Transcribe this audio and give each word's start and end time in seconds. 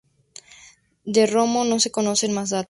De 1.05 1.27
Romo 1.27 1.63
no 1.63 1.79
se 1.79 1.91
conocen 1.91 2.33
más 2.33 2.49
datos. 2.49 2.59